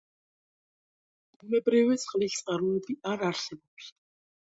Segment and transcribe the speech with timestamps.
[1.43, 3.91] ბუნებრივი წყლის წყაროები არ არსებობს.